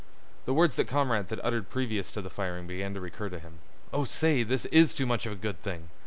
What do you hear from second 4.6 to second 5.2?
is too